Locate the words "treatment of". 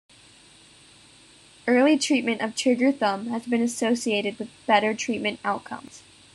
1.99-2.55